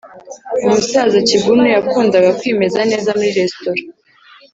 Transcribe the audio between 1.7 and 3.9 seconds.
yakundaga kwimeza neza muri resitora